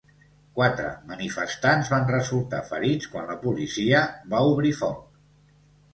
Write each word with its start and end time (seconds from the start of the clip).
Quatre 0.59 0.85
manifestants 1.09 1.91
van 1.95 2.09
resultar 2.11 2.63
ferits 2.71 3.11
quan 3.15 3.29
la 3.33 3.39
policia 3.47 4.03
va 4.33 4.45
obrir 4.55 4.77
foc. 4.83 5.09